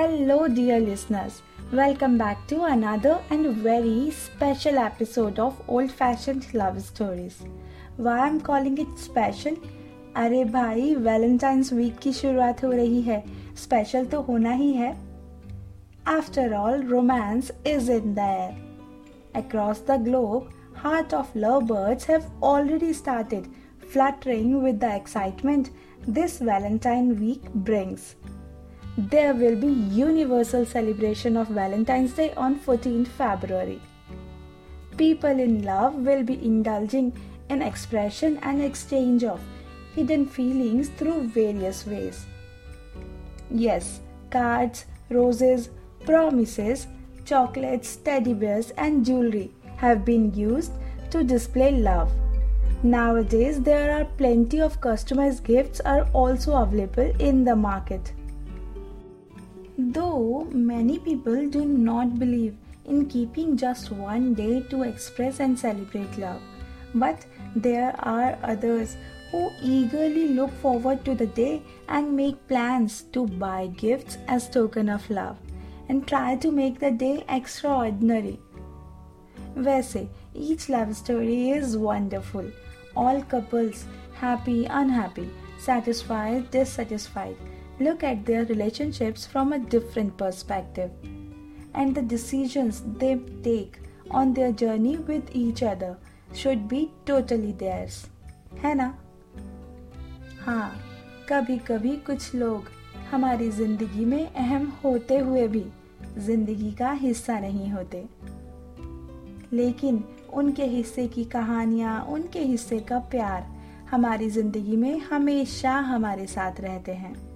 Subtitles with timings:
[0.00, 1.42] Hello, dear listeners.
[1.72, 7.42] Welcome back to another and very special episode of Old Fashioned Love Stories.
[7.96, 9.56] Why I'm calling it special?
[10.16, 13.22] अरे भाई Valentine's week की शुरुआत हो रही है
[13.56, 14.94] special तो होना ही है
[16.08, 22.92] after all romance is in the air across the globe heart of lovebirds have already
[22.92, 23.48] started
[23.88, 25.70] fluttering with the excitement
[26.06, 28.14] this Valentine week brings.
[28.97, 33.81] There will be universal celebration of Valentine's Day on 14th February.
[34.97, 37.13] People in love will be indulging
[37.49, 39.39] in expression and exchange of
[39.95, 42.25] hidden feelings through various ways.
[43.49, 45.69] Yes, cards, roses,
[46.05, 46.87] promises,
[47.23, 50.73] chocolates, teddy bears, and jewelry have been used
[51.11, 52.11] to display love.
[52.83, 58.11] Nowadays, there are plenty of customized gifts are also available in the market.
[59.83, 66.19] Though many people do not believe in keeping just one day to express and celebrate
[66.19, 66.39] love,
[66.93, 68.95] but there are others
[69.31, 74.87] who eagerly look forward to the day and make plans to buy gifts as token
[74.87, 75.37] of love
[75.89, 78.39] and try to make the day extraordinary.
[79.57, 82.45] वैसे each love story is wonderful.
[82.95, 87.35] All couples, happy, unhappy, satisfied, dissatisfied,
[87.81, 90.91] look at their relationships from a different perspective
[91.73, 93.79] and the decisions they take
[94.11, 95.97] on their journey with each other
[96.33, 98.05] should be totally theirs
[98.63, 98.93] है ना
[100.45, 100.71] हाँ
[101.29, 102.69] कभी कभी कुछ लोग
[103.11, 105.65] हमारी ज़िंदगी में अहम होते हुए भी
[106.17, 108.03] ज़िंदगी का हिस्सा नहीं होते
[109.53, 113.43] लेकिन उनके हिस्से की कहानियाँ उनके हिस्से का प्यार
[113.91, 117.30] हमारी ज़िंदगी में हमेशा हमारे साथ रहते हैं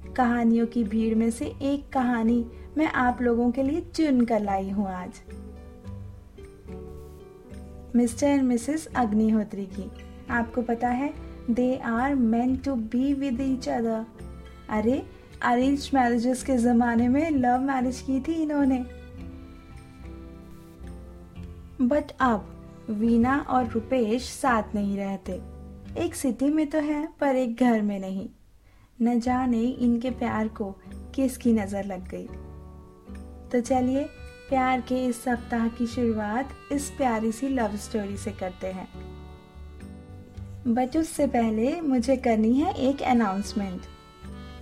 [0.00, 2.44] कहानियों की भीड़ में से एक कहानी
[2.78, 5.20] मैं आप लोगों के लिए चुन कर लाई हूँ आज।
[7.96, 9.90] मिस्टर एंड मिसेस अग्निहोत्री की।
[10.30, 11.12] आपको पता है
[11.50, 14.04] they are meant to be with each other
[14.68, 15.02] अरे
[15.42, 18.78] अरेंज मैरिजेस के जमाने में लव मैरिज की थी इन्होंने।
[21.82, 22.48] बट अब
[22.90, 25.40] वीना और रुपेश साथ नहीं रहते।
[25.98, 28.28] एक सिटी में तो है, पर एक घर में नहीं।
[29.02, 30.70] न जाने इनके प्यार को
[31.14, 32.26] किसकी नज़र लग गई।
[33.52, 34.04] तो चलिए,
[34.48, 38.88] प्यार के इस सप्ताह की शुरुआत इस प्यारी सी लव स्टोरी से करते हैं।
[40.66, 43.82] बट उससे पहले मुझे करनी है एक अनाउंसमेंट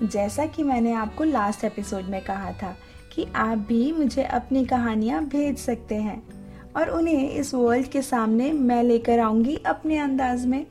[0.03, 2.77] जैसा कि मैंने आपको लास्ट एपिसोड में कहा था
[3.15, 6.23] कि आप भी मुझे अपनी कहानियाँ भेज सकते हैं
[6.77, 10.67] और उन्हें इस वर्ल्ड के सामने मैं लेकर आऊँगी अपने अंदाज में।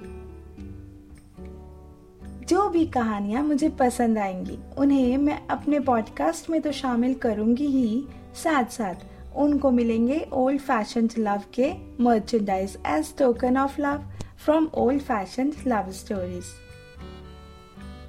[2.48, 8.04] जो भी कहानियाँ मुझे पसंद आएँगी, उन्हें मैं अपने पॉडकास्ट में तो शामिल करूँगी ही।
[8.44, 8.96] साथ साथ
[9.36, 11.72] उनको मिलेंगे ओल्ड फ़ैशन लव के
[12.04, 14.06] merchandise as token of love
[14.46, 16.46] from old fashion love stories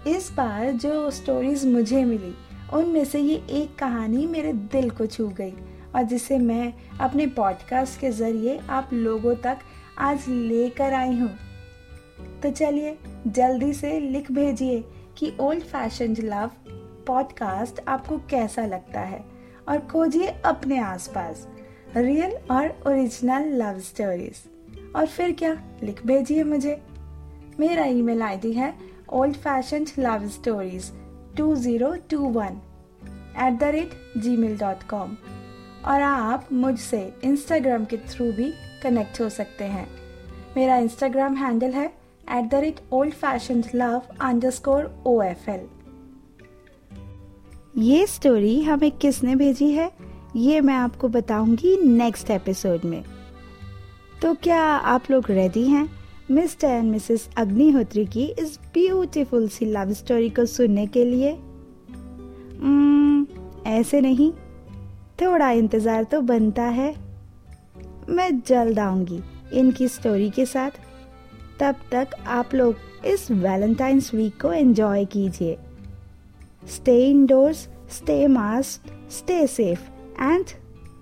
[0.06, 2.34] इस बार जो स्टोरीज मुझे मिली,
[2.72, 5.52] उनमें से ये एक कहानी मेरे दिल को छू गई
[5.94, 9.58] और जिसे मैं अपने पॉडकास्ट के ज़रिए आप लोगों तक
[9.98, 11.30] आज लेकर आई हूँ।
[12.42, 14.84] तो चलिए जल्दी से लिख भेजिए
[15.16, 16.50] कि ओल्ड फ़ैशन लव
[17.06, 19.24] पॉडकास्ट आपको कैसा लगता है
[19.68, 21.48] और खोजिए अपने आसपास
[21.96, 24.34] रियल और ओरिजिनल लव स्टोरीज
[24.96, 25.62] और फिर क्या?
[25.82, 26.82] लिख भेजिए मुझे।
[27.60, 28.74] मेरा ईमेल आईडी है
[29.12, 30.92] old fashion love stories
[31.36, 32.60] two zero two one
[33.38, 35.16] at the rate Gmail dot com
[35.84, 39.88] और आप मुझसे इंस्टाग्राम के थ्रू भी कनेक्ट हो सकते हैं।
[40.56, 44.02] मेरा इंस्टाग्राम हैंडल है at the rate old fashion love
[44.50, 45.66] underscore O F L
[47.78, 49.92] ये स्टोरी हमें किसने भेजी है?
[50.36, 53.04] ये मैं आपको बताऊँगी नेक्स्ट एपिसोड में।
[54.22, 55.88] तो क्या आप लोग रेडी हैं?
[56.30, 61.32] मिस्टर एंड मिसेस अग्निहोत्री की इस ब्यूटीफुल सी लव स्टोरी को सुनने के लिए?
[62.56, 63.26] Hmm,
[63.66, 64.32] ऐसे नहीं।
[65.22, 66.94] थोड़ा इंतज़ार तो बनता है।
[68.08, 69.20] मैं जल्द आऊँगी
[69.52, 70.70] इनकी स्टोरी के साथ।
[71.60, 75.56] तब तक आप लोग इस वैलेंटाइंस वीक को एंजॉय कीजिए।
[76.74, 79.80] Stay indoors stay mask stay safe
[80.22, 80.44] and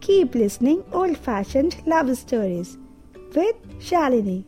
[0.03, 2.77] keep listening old fashion love stories
[3.37, 4.45] with Shalini